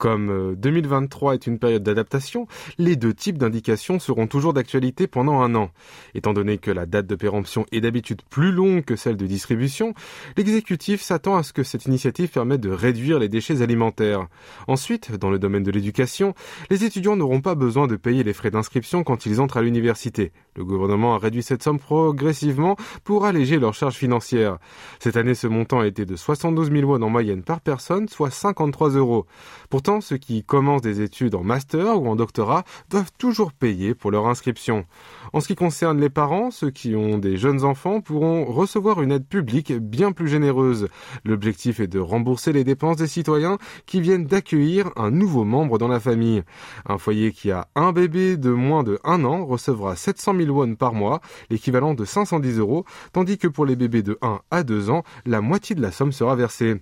Comme 0.00 0.56
2023 0.56 1.32
euh, 1.32 1.34
est 1.34 1.46
une 1.46 1.58
période 1.58 1.82
d'adaptation, 1.82 2.46
les 2.78 2.96
deux 2.96 3.12
types 3.12 3.36
d'indications 3.36 3.98
seront 3.98 4.26
toujours 4.26 4.54
d'actualité 4.54 5.06
pendant 5.06 5.42
un 5.42 5.54
an. 5.54 5.72
Étant 6.14 6.32
donné 6.32 6.56
que 6.56 6.70
la 6.70 6.86
date 6.86 7.06
de 7.06 7.14
péremption 7.16 7.66
est 7.70 7.82
d'habitude 7.82 8.22
plus 8.30 8.50
longue 8.50 8.82
que 8.82 8.96
celle 8.96 9.18
de 9.18 9.26
distribution, 9.26 9.92
l'exécutif 10.38 11.02
s'attend 11.02 11.36
à 11.36 11.42
ce 11.42 11.52
que 11.52 11.64
cette 11.64 11.84
initiative 11.84 12.30
permette 12.30 12.62
de 12.62 12.70
réduire 12.70 13.18
les 13.18 13.28
déchets 13.28 13.60
alimentaires. 13.60 14.26
Ensuite, 14.68 15.12
dans 15.12 15.28
le 15.28 15.38
domaine 15.38 15.64
de 15.64 15.70
l'éducation, 15.70 16.34
les 16.70 16.84
étudiants 16.84 17.16
n'auront 17.16 17.42
pas 17.42 17.54
besoin 17.54 17.86
de 17.86 17.96
payer 17.96 18.24
les 18.24 18.32
frais 18.32 18.50
d'inscription 18.50 19.04
quand 19.04 19.26
ils 19.26 19.38
entrent 19.38 19.58
à 19.58 19.62
l'université. 19.62 20.32
Le 20.56 20.64
gouvernement 20.64 21.14
a 21.14 21.18
réduit 21.18 21.42
cette 21.42 21.62
somme 21.62 21.78
progressivement 21.78 22.76
pour 23.04 23.26
alléger 23.26 23.58
leurs 23.58 23.74
charges 23.74 23.96
financières. 23.96 24.56
Cette 24.98 25.18
année, 25.18 25.34
ce 25.34 25.46
montant 25.46 25.80
a 25.80 25.86
été 25.86 26.06
de 26.06 26.16
72 26.16 26.72
000 26.72 26.90
won 26.90 27.02
en 27.02 27.10
moyenne 27.10 27.42
par 27.42 27.60
personne, 27.60 28.08
soit 28.08 28.30
53 28.30 28.92
euros. 28.92 29.26
Pourtant, 29.68 29.89
ceux 30.00 30.18
qui 30.18 30.44
commencent 30.44 30.82
des 30.82 31.00
études 31.00 31.34
en 31.34 31.42
master 31.42 32.00
ou 32.00 32.08
en 32.08 32.14
doctorat 32.14 32.62
doivent 32.88 33.10
toujours 33.18 33.52
payer 33.52 33.96
pour 33.96 34.12
leur 34.12 34.28
inscription. 34.28 34.84
En 35.32 35.40
ce 35.40 35.48
qui 35.48 35.56
concerne 35.56 36.00
les 36.00 36.10
parents, 36.10 36.52
ceux 36.52 36.70
qui 36.70 36.94
ont 36.94 37.18
des 37.18 37.36
jeunes 37.36 37.64
enfants 37.64 38.00
pourront 38.00 38.44
recevoir 38.44 39.02
une 39.02 39.10
aide 39.10 39.26
publique 39.26 39.72
bien 39.72 40.12
plus 40.12 40.28
généreuse. 40.28 40.88
L'objectif 41.24 41.80
est 41.80 41.88
de 41.88 41.98
rembourser 41.98 42.52
les 42.52 42.62
dépenses 42.62 42.98
des 42.98 43.08
citoyens 43.08 43.58
qui 43.86 44.00
viennent 44.00 44.26
d'accueillir 44.26 44.90
un 44.94 45.10
nouveau 45.10 45.44
membre 45.44 45.78
dans 45.78 45.88
la 45.88 45.98
famille. 45.98 46.42
Un 46.86 46.98
foyer 46.98 47.32
qui 47.32 47.50
a 47.50 47.66
un 47.74 47.92
bébé 47.92 48.36
de 48.36 48.50
moins 48.50 48.84
de 48.84 49.00
un 49.02 49.24
an 49.24 49.44
recevra 49.44 49.96
700 49.96 50.36
000 50.36 50.56
won 50.56 50.74
par 50.76 50.94
mois, 50.94 51.20
l'équivalent 51.50 51.94
de 51.94 52.04
510 52.04 52.58
euros, 52.58 52.84
tandis 53.12 53.38
que 53.38 53.48
pour 53.48 53.66
les 53.66 53.76
bébés 53.76 54.02
de 54.02 54.18
1 54.22 54.40
à 54.50 54.62
2 54.62 54.90
ans, 54.90 55.02
la 55.26 55.40
moitié 55.40 55.74
de 55.74 55.82
la 55.82 55.90
somme 55.90 56.12
sera 56.12 56.36
versée. 56.36 56.80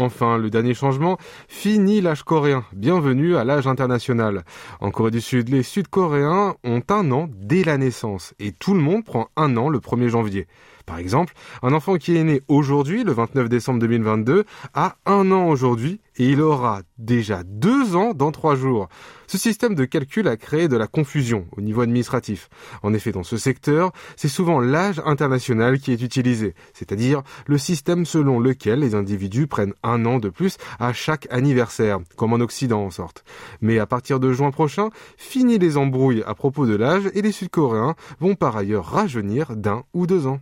Enfin, 0.00 0.38
le 0.38 0.48
dernier 0.48 0.72
changement, 0.72 1.18
fini 1.46 2.00
l'âge 2.00 2.22
coréen. 2.22 2.64
Bienvenue 2.72 3.36
à 3.36 3.44
l'âge 3.44 3.66
international. 3.66 4.44
En 4.80 4.90
Corée 4.90 5.10
du 5.10 5.20
Sud, 5.20 5.50
les 5.50 5.62
Sud-Coréens 5.62 6.54
ont 6.64 6.82
un 6.88 7.12
an 7.12 7.28
dès 7.30 7.64
la 7.64 7.76
naissance 7.76 8.32
et 8.38 8.52
tout 8.52 8.72
le 8.72 8.80
monde 8.80 9.04
prend 9.04 9.28
un 9.36 9.58
an 9.58 9.68
le 9.68 9.78
1er 9.78 10.08
janvier. 10.08 10.46
Par 10.86 10.96
exemple, 10.96 11.34
un 11.62 11.74
enfant 11.74 11.96
qui 11.96 12.16
est 12.16 12.24
né 12.24 12.40
aujourd'hui, 12.48 13.04
le 13.04 13.12
29 13.12 13.50
décembre 13.50 13.78
2022, 13.80 14.46
a 14.72 14.96
un 15.04 15.30
an 15.32 15.46
aujourd'hui 15.48 16.00
et 16.16 16.30
il 16.30 16.40
aura 16.40 16.80
déjà 16.96 17.42
deux 17.44 17.94
ans 17.94 18.14
dans 18.14 18.32
trois 18.32 18.56
jours. 18.56 18.88
Ce 19.30 19.38
système 19.38 19.76
de 19.76 19.84
calcul 19.84 20.26
a 20.26 20.36
créé 20.36 20.66
de 20.66 20.76
la 20.76 20.88
confusion 20.88 21.46
au 21.56 21.60
niveau 21.60 21.82
administratif. 21.82 22.48
En 22.82 22.92
effet, 22.92 23.12
dans 23.12 23.22
ce 23.22 23.36
secteur, 23.36 23.92
c'est 24.16 24.26
souvent 24.26 24.58
l'âge 24.58 25.00
international 25.06 25.78
qui 25.78 25.92
est 25.92 26.02
utilisé, 26.02 26.56
c'est-à-dire 26.74 27.22
le 27.46 27.56
système 27.56 28.06
selon 28.06 28.40
lequel 28.40 28.80
les 28.80 28.96
individus 28.96 29.46
prennent 29.46 29.74
un 29.84 30.04
an 30.04 30.18
de 30.18 30.30
plus 30.30 30.56
à 30.80 30.92
chaque 30.92 31.28
anniversaire, 31.30 32.00
comme 32.16 32.32
en 32.32 32.40
Occident 32.40 32.84
en 32.84 32.90
sorte. 32.90 33.22
Mais 33.60 33.78
à 33.78 33.86
partir 33.86 34.18
de 34.18 34.32
juin 34.32 34.50
prochain, 34.50 34.88
fini 35.16 35.58
les 35.58 35.76
embrouilles 35.76 36.24
à 36.26 36.34
propos 36.34 36.66
de 36.66 36.74
l'âge 36.74 37.08
et 37.14 37.22
les 37.22 37.30
Sud-Coréens 37.30 37.94
vont 38.18 38.34
par 38.34 38.56
ailleurs 38.56 38.86
rajeunir 38.86 39.54
d'un 39.54 39.84
ou 39.94 40.08
deux 40.08 40.26
ans. 40.26 40.40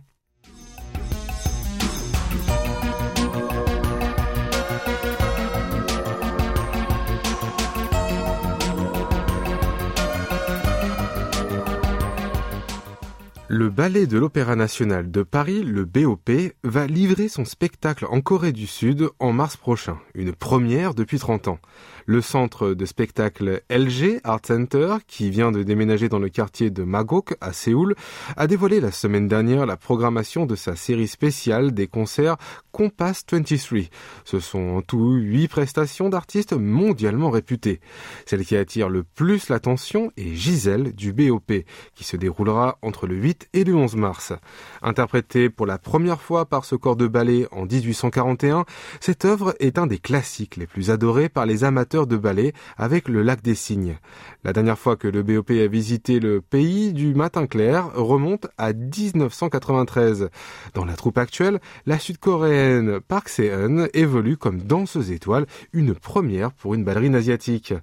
Le 13.59 13.69
Ballet 13.69 14.07
de 14.07 14.17
l'Opéra 14.17 14.55
national 14.55 15.11
de 15.11 15.21
Paris, 15.21 15.63
le 15.63 15.83
BOP, 15.83 16.31
va 16.63 16.87
livrer 16.87 17.27
son 17.27 17.43
spectacle 17.43 18.05
en 18.09 18.21
Corée 18.21 18.53
du 18.53 18.65
Sud 18.65 19.09
en 19.19 19.33
mars 19.33 19.57
prochain, 19.57 19.97
une 20.15 20.31
première 20.31 20.93
depuis 20.93 21.19
30 21.19 21.49
ans. 21.49 21.59
Le 22.05 22.21
centre 22.21 22.73
de 22.73 22.85
spectacle 22.85 23.61
LG 23.69 24.21
Art 24.23 24.39
Center, 24.47 24.95
qui 25.07 25.29
vient 25.29 25.51
de 25.51 25.61
déménager 25.61 26.07
dans 26.07 26.19
le 26.19 26.29
quartier 26.29 26.69
de 26.69 26.83
Magok 26.83 27.35
à 27.41 27.51
Séoul, 27.51 27.95
a 28.37 28.47
dévoilé 28.47 28.79
la 28.79 28.91
semaine 28.91 29.27
dernière 29.27 29.65
la 29.65 29.75
programmation 29.75 30.45
de 30.45 30.55
sa 30.55 30.77
série 30.77 31.09
spéciale 31.09 31.73
des 31.73 31.87
concerts 31.87 32.37
Compass 32.71 33.25
23. 33.29 33.81
Ce 34.23 34.39
sont 34.39 34.69
en 34.69 34.81
tout 34.81 35.15
huit 35.15 35.49
prestations 35.49 36.07
d'artistes 36.07 36.53
mondialement 36.53 37.29
réputés. 37.29 37.81
Celle 38.25 38.45
qui 38.45 38.55
attire 38.55 38.87
le 38.87 39.03
plus 39.03 39.49
l'attention 39.49 40.13
est 40.15 40.33
Gisèle 40.33 40.95
du 40.95 41.11
BOP, 41.11 41.51
qui 41.93 42.03
se 42.05 42.15
déroulera 42.15 42.77
entre 42.81 43.05
le 43.05 43.15
8 43.15 43.48
et 43.53 43.63
le 43.63 43.75
11 43.75 43.95
mars. 43.95 44.33
Interprétée 44.81 45.49
pour 45.49 45.65
la 45.65 45.77
première 45.77 46.21
fois 46.21 46.45
par 46.45 46.65
ce 46.65 46.75
corps 46.75 46.95
de 46.95 47.07
ballet 47.07 47.47
en 47.51 47.65
1841, 47.65 48.65
cette 48.99 49.25
œuvre 49.25 49.55
est 49.59 49.77
un 49.77 49.87
des 49.87 49.97
classiques 49.97 50.57
les 50.57 50.67
plus 50.67 50.91
adorés 50.91 51.29
par 51.29 51.45
les 51.45 51.63
amateurs 51.63 52.07
de 52.07 52.17
ballet 52.17 52.53
avec 52.77 53.07
le 53.07 53.23
lac 53.23 53.41
des 53.41 53.55
Cygnes. 53.55 53.97
La 54.43 54.53
dernière 54.53 54.77
fois 54.77 54.95
que 54.95 55.07
le 55.07 55.23
BOP 55.23 55.51
a 55.51 55.67
visité 55.67 56.19
le 56.19 56.41
pays 56.41 56.93
du 56.93 57.13
matin 57.13 57.47
clair 57.47 57.89
remonte 57.95 58.47
à 58.57 58.73
1993. 58.73 60.29
Dans 60.73 60.85
la 60.85 60.93
troupe 60.93 61.17
actuelle, 61.17 61.59
la 61.85 61.99
sud-coréenne 61.99 62.99
Park 62.99 63.29
Se-eun 63.29 63.87
évolue 63.93 64.37
comme 64.37 64.61
danseuse 64.61 65.11
étoile, 65.11 65.45
une 65.73 65.95
première 65.95 66.51
pour 66.51 66.75
une 66.75 66.83
ballerine 66.83 67.15
asiatique. 67.15 67.73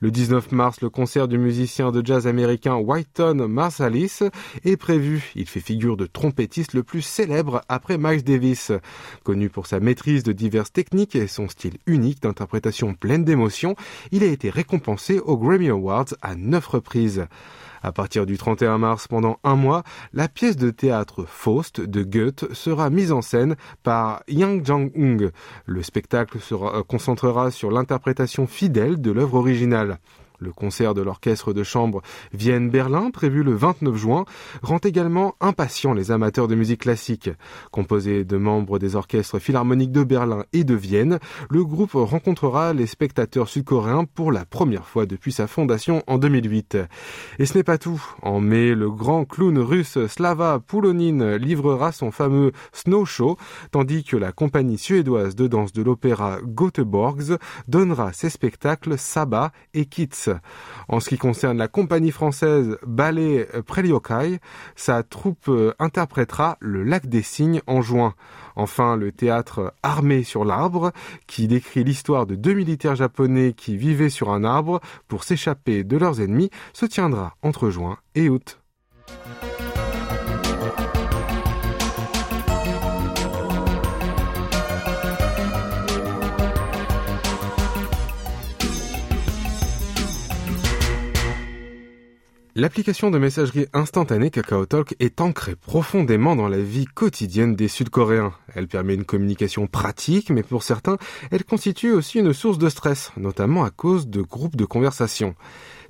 Le 0.00 0.10
19 0.10 0.52
mars, 0.52 0.80
le 0.80 0.88
concert 0.88 1.28
du 1.28 1.38
musicien 1.38 1.90
de 1.90 2.04
jazz 2.04 2.26
américain 2.26 2.76
Whiton 2.76 3.46
Marsalis 3.48 4.20
est 4.64 4.76
prévu. 4.76 5.09
Il 5.34 5.48
fait 5.48 5.60
figure 5.60 5.96
de 5.96 6.06
trompettiste 6.06 6.74
le 6.74 6.82
plus 6.82 7.02
célèbre 7.02 7.62
après 7.68 7.98
Miles 7.98 8.24
Davis. 8.24 8.72
Connu 9.24 9.48
pour 9.48 9.66
sa 9.66 9.80
maîtrise 9.80 10.22
de 10.22 10.32
diverses 10.32 10.72
techniques 10.72 11.16
et 11.16 11.26
son 11.26 11.48
style 11.48 11.78
unique 11.86 12.22
d'interprétation 12.22 12.94
pleine 12.94 13.24
d'émotions, 13.24 13.76
il 14.12 14.22
a 14.22 14.26
été 14.26 14.50
récompensé 14.50 15.18
aux 15.18 15.36
Grammy 15.36 15.68
Awards 15.68 16.14
à 16.22 16.34
neuf 16.34 16.66
reprises. 16.66 17.26
À 17.82 17.92
partir 17.92 18.26
du 18.26 18.36
31 18.36 18.76
mars, 18.76 19.08
pendant 19.08 19.38
un 19.42 19.56
mois, 19.56 19.84
la 20.12 20.28
pièce 20.28 20.56
de 20.56 20.70
théâtre 20.70 21.24
Faust 21.26 21.80
de 21.80 22.02
Goethe 22.02 22.52
sera 22.52 22.90
mise 22.90 23.10
en 23.10 23.22
scène 23.22 23.56
par 23.82 24.22
Yang 24.28 24.66
Jang-ung. 24.66 25.30
Le 25.64 25.82
spectacle 25.82 26.40
se 26.40 26.54
euh, 26.54 26.82
concentrera 26.82 27.50
sur 27.50 27.70
l'interprétation 27.70 28.46
fidèle 28.46 29.00
de 29.00 29.10
l'œuvre 29.10 29.36
originale. 29.36 29.98
Le 30.40 30.52
concert 30.52 30.94
de 30.94 31.02
l'orchestre 31.02 31.52
de 31.52 31.62
chambre 31.62 32.00
Vienne-Berlin, 32.32 33.10
prévu 33.10 33.42
le 33.42 33.54
29 33.54 33.94
juin, 33.94 34.24
rend 34.62 34.78
également 34.78 35.34
impatients 35.38 35.92
les 35.92 36.12
amateurs 36.12 36.48
de 36.48 36.54
musique 36.54 36.80
classique. 36.80 37.28
Composé 37.70 38.24
de 38.24 38.38
membres 38.38 38.78
des 38.78 38.96
orchestres 38.96 39.38
philharmoniques 39.38 39.92
de 39.92 40.02
Berlin 40.02 40.46
et 40.54 40.64
de 40.64 40.74
Vienne, 40.74 41.18
le 41.50 41.62
groupe 41.62 41.92
rencontrera 41.92 42.72
les 42.72 42.86
spectateurs 42.86 43.50
sud-coréens 43.50 44.06
pour 44.06 44.32
la 44.32 44.46
première 44.46 44.86
fois 44.86 45.04
depuis 45.04 45.30
sa 45.30 45.46
fondation 45.46 46.02
en 46.06 46.16
2008. 46.16 46.78
Et 47.38 47.44
ce 47.44 47.58
n'est 47.58 47.62
pas 47.62 47.76
tout. 47.76 48.02
En 48.22 48.40
mai, 48.40 48.74
le 48.74 48.90
grand 48.90 49.26
clown 49.26 49.58
russe 49.58 49.98
Slava 50.06 50.58
Poulonin 50.58 51.36
livrera 51.36 51.92
son 51.92 52.10
fameux 52.10 52.52
Snow 52.72 53.04
Show, 53.04 53.36
tandis 53.72 54.04
que 54.04 54.16
la 54.16 54.32
compagnie 54.32 54.78
suédoise 54.78 55.34
de 55.34 55.46
danse 55.46 55.74
de 55.74 55.82
l'opéra 55.82 56.38
Göteborgs 56.42 57.36
donnera 57.68 58.14
ses 58.14 58.30
spectacles 58.30 58.96
Saba 58.96 59.52
et 59.74 59.84
Kitz. 59.84 60.29
En 60.88 61.00
ce 61.00 61.08
qui 61.08 61.18
concerne 61.18 61.58
la 61.58 61.68
compagnie 61.68 62.10
française 62.10 62.76
Ballet 62.86 63.48
Preliokai, 63.66 64.40
sa 64.76 65.02
troupe 65.02 65.48
euh, 65.48 65.74
interprétera 65.78 66.56
Le 66.60 66.82
lac 66.82 67.06
des 67.06 67.22
cygnes 67.22 67.60
en 67.66 67.82
juin. 67.82 68.14
Enfin, 68.56 68.96
le 68.96 69.12
théâtre 69.12 69.74
Armé 69.82 70.22
sur 70.22 70.44
l'arbre, 70.44 70.92
qui 71.26 71.48
décrit 71.48 71.84
l'histoire 71.84 72.26
de 72.26 72.34
deux 72.34 72.54
militaires 72.54 72.96
japonais 72.96 73.52
qui 73.52 73.76
vivaient 73.76 74.10
sur 74.10 74.30
un 74.30 74.44
arbre 74.44 74.80
pour 75.08 75.24
s'échapper 75.24 75.84
de 75.84 75.96
leurs 75.96 76.20
ennemis, 76.20 76.50
se 76.72 76.86
tiendra 76.86 77.36
entre 77.42 77.70
juin 77.70 77.98
et 78.14 78.28
août. 78.28 78.60
L'application 92.56 93.12
de 93.12 93.18
messagerie 93.18 93.66
instantanée 93.72 94.30
KakaoTalk 94.30 94.96
est 94.98 95.20
ancrée 95.20 95.54
profondément 95.54 96.34
dans 96.34 96.48
la 96.48 96.58
vie 96.58 96.84
quotidienne 96.84 97.54
des 97.54 97.68
Sud-Coréens. 97.68 98.32
Elle 98.56 98.66
permet 98.66 98.94
une 98.94 99.04
communication 99.04 99.68
pratique, 99.68 100.30
mais 100.30 100.42
pour 100.42 100.64
certains, 100.64 100.98
elle 101.30 101.44
constitue 101.44 101.92
aussi 101.92 102.18
une 102.18 102.32
source 102.32 102.58
de 102.58 102.68
stress, 102.68 103.12
notamment 103.16 103.62
à 103.62 103.70
cause 103.70 104.08
de 104.08 104.20
groupes 104.20 104.56
de 104.56 104.64
conversation. 104.64 105.36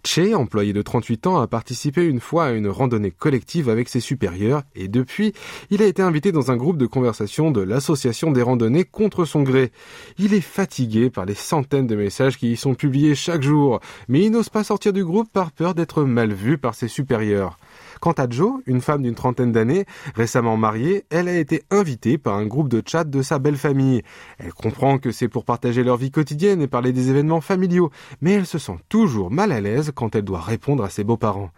Che, 0.02 0.34
employé 0.34 0.72
de 0.72 0.82
38 0.82 1.26
ans, 1.26 1.40
a 1.40 1.46
participé 1.46 2.04
une 2.04 2.20
fois 2.20 2.46
à 2.46 2.50
une 2.52 2.68
randonnée 2.68 3.10
collective 3.10 3.68
avec 3.68 3.88
ses 3.88 4.00
supérieurs 4.00 4.62
et 4.74 4.88
depuis, 4.88 5.34
il 5.70 5.82
a 5.82 5.86
été 5.86 6.00
invité 6.00 6.32
dans 6.32 6.50
un 6.50 6.56
groupe 6.56 6.78
de 6.78 6.86
conversation 6.86 7.50
de 7.50 7.60
l'association 7.60 8.30
des 8.30 8.42
randonnées 8.42 8.84
contre 8.84 9.24
son 9.24 9.42
gré. 9.42 9.72
Il 10.18 10.32
est 10.32 10.40
fatigué 10.40 11.10
par 11.10 11.26
les 11.26 11.34
centaines 11.34 11.86
de 11.86 11.96
messages 11.96 12.38
qui 12.38 12.52
y 12.52 12.56
sont 12.56 12.74
publiés 12.74 13.14
chaque 13.14 13.42
jour, 13.42 13.80
mais 14.08 14.22
il 14.22 14.30
n'ose 14.30 14.48
pas 14.48 14.64
sortir 14.64 14.92
du 14.92 15.04
groupe 15.04 15.30
par 15.32 15.52
peur 15.52 15.74
d'être 15.74 16.02
mal 16.04 16.32
vu 16.32 16.56
par 16.56 16.74
ses 16.74 16.88
supérieurs. 16.88 17.58
Quant 18.00 18.12
à 18.12 18.26
Jo, 18.30 18.62
une 18.64 18.80
femme 18.80 19.02
d'une 19.02 19.14
trentaine 19.14 19.52
d'années, 19.52 19.84
récemment 20.14 20.56
mariée, 20.56 21.04
elle 21.10 21.28
a 21.28 21.36
été 21.36 21.64
invitée 21.70 22.16
par 22.16 22.36
un 22.36 22.46
groupe 22.46 22.70
de 22.70 22.82
chat 22.84 23.04
de 23.04 23.20
sa 23.20 23.38
belle 23.38 23.58
famille. 23.58 24.02
Elle 24.38 24.54
comprend 24.54 24.96
que 24.96 25.12
c'est 25.12 25.28
pour 25.28 25.44
partager 25.44 25.84
leur 25.84 25.98
vie 25.98 26.10
quotidienne 26.10 26.62
et 26.62 26.66
parler 26.66 26.94
des 26.94 27.10
événements 27.10 27.42
familiaux, 27.42 27.90
mais 28.22 28.32
elle 28.32 28.46
se 28.46 28.58
sent 28.58 28.78
toujours 28.88 29.30
mal 29.30 29.52
à 29.52 29.60
l'aise 29.60 29.92
quand 29.94 30.14
elle 30.14 30.24
doit 30.24 30.40
répondre 30.40 30.82
à 30.82 30.88
ses 30.88 31.04
beaux-parents. 31.04 31.50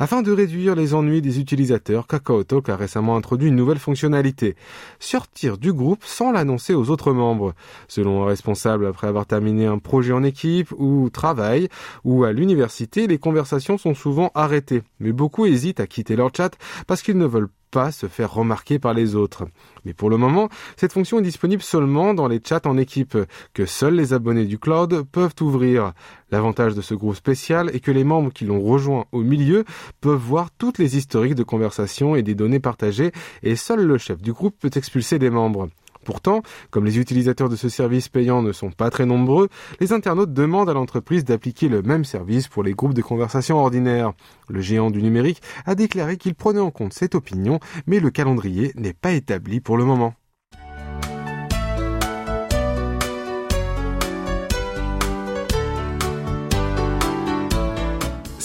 Afin 0.00 0.22
de 0.22 0.32
réduire 0.32 0.74
les 0.74 0.94
ennuis 0.94 1.22
des 1.22 1.38
utilisateurs, 1.38 2.08
KakaoTalk 2.08 2.68
a 2.70 2.76
récemment 2.76 3.16
introduit 3.16 3.50
une 3.50 3.56
nouvelle 3.56 3.78
fonctionnalité. 3.78 4.56
Sortir 4.98 5.58
du 5.58 5.72
groupe 5.72 6.02
sans 6.04 6.32
l'annoncer 6.32 6.74
aux 6.74 6.90
autres 6.90 7.12
membres. 7.12 7.54
Selon 7.86 8.24
un 8.24 8.26
responsable, 8.26 8.86
après 8.86 9.06
avoir 9.06 9.26
terminé 9.26 9.66
un 9.66 9.78
projet 9.78 10.12
en 10.12 10.24
équipe 10.24 10.72
ou 10.76 11.08
travail 11.10 11.68
ou 12.02 12.24
à 12.24 12.32
l'université, 12.32 13.06
les 13.06 13.18
conversations 13.18 13.78
sont 13.78 13.94
souvent 13.94 14.32
arrêtées. 14.34 14.82
Mais 14.98 15.12
beaucoup 15.12 15.46
hésitent 15.46 15.83
quitter 15.86 16.16
leur 16.16 16.30
chat 16.34 16.50
parce 16.86 17.02
qu'ils 17.02 17.18
ne 17.18 17.26
veulent 17.26 17.50
pas 17.74 17.90
se 17.90 18.06
faire 18.06 18.32
remarquer 18.32 18.78
par 18.78 18.94
les 18.94 19.16
autres. 19.16 19.48
Mais 19.84 19.94
pour 19.94 20.08
le 20.08 20.16
moment, 20.16 20.48
cette 20.76 20.92
fonction 20.92 21.18
est 21.18 21.22
disponible 21.22 21.60
seulement 21.60 22.14
dans 22.14 22.28
les 22.28 22.40
chats 22.42 22.60
en 22.66 22.78
équipe, 22.78 23.18
que 23.52 23.66
seuls 23.66 23.96
les 23.96 24.12
abonnés 24.12 24.44
du 24.44 24.60
cloud 24.60 25.04
peuvent 25.10 25.34
ouvrir. 25.40 25.92
L'avantage 26.30 26.76
de 26.76 26.82
ce 26.82 26.94
groupe 26.94 27.16
spécial 27.16 27.70
est 27.74 27.80
que 27.80 27.90
les 27.90 28.04
membres 28.04 28.32
qui 28.32 28.44
l'ont 28.44 28.62
rejoint 28.62 29.06
au 29.10 29.22
milieu 29.22 29.64
peuvent 30.00 30.14
voir 30.14 30.50
toutes 30.56 30.78
les 30.78 30.96
historiques 30.96 31.34
de 31.34 31.42
conversation 31.42 32.14
et 32.14 32.22
des 32.22 32.36
données 32.36 32.60
partagées, 32.60 33.10
et 33.42 33.56
seul 33.56 33.84
le 33.84 33.98
chef 33.98 34.22
du 34.22 34.32
groupe 34.32 34.56
peut 34.60 34.70
expulser 34.76 35.18
les 35.18 35.30
membres. 35.30 35.68
Pourtant, 36.04 36.42
comme 36.70 36.84
les 36.84 36.98
utilisateurs 36.98 37.48
de 37.48 37.56
ce 37.56 37.68
service 37.68 38.08
payant 38.08 38.42
ne 38.42 38.52
sont 38.52 38.70
pas 38.70 38.90
très 38.90 39.06
nombreux, 39.06 39.48
les 39.80 39.92
internautes 39.92 40.32
demandent 40.32 40.70
à 40.70 40.74
l'entreprise 40.74 41.24
d'appliquer 41.24 41.68
le 41.68 41.82
même 41.82 42.04
service 42.04 42.48
pour 42.48 42.62
les 42.62 42.74
groupes 42.74 42.94
de 42.94 43.02
conversation 43.02 43.58
ordinaires. 43.58 44.12
Le 44.48 44.60
géant 44.60 44.90
du 44.90 45.02
numérique 45.02 45.42
a 45.66 45.74
déclaré 45.74 46.16
qu'il 46.16 46.34
prenait 46.34 46.60
en 46.60 46.70
compte 46.70 46.92
cette 46.92 47.14
opinion, 47.14 47.58
mais 47.86 48.00
le 48.00 48.10
calendrier 48.10 48.72
n'est 48.76 48.92
pas 48.92 49.12
établi 49.12 49.60
pour 49.60 49.76
le 49.76 49.84
moment. 49.84 50.14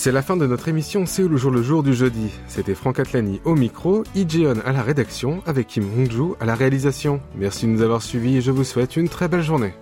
C'est 0.02 0.14
la 0.14 0.22
fin 0.22 0.38
de 0.38 0.48
notre 0.48 0.70
émission 0.70 1.06
C'est 1.06 1.28
le 1.28 1.36
jour 1.36 1.52
le 1.52 1.62
jour 1.62 1.84
du 1.84 1.94
jeudi. 1.94 2.32
C'était 2.48 2.74
Franck 2.74 3.00
Atlani 3.00 3.42
au 3.44 3.54
micro, 3.54 4.06
Ijeon 4.16 4.62
à 4.66 4.72
la 4.72 4.82
rédaction 4.82 5.44
avec 5.46 5.68
Kim 5.68 5.84
Hongju 5.84 6.36
à 6.40 6.46
la 6.46 6.56
réalisation. 6.56 7.20
Merci 7.36 7.66
de 7.66 7.72
nous 7.72 7.82
avoir 7.82 8.02
suivis 8.02 8.38
et 8.38 8.42
je 8.42 8.52
vous 8.52 8.64
souhaite 8.64 8.96
une 8.96 9.10
très 9.10 9.28
belle 9.28 9.42
journée. 9.42 9.74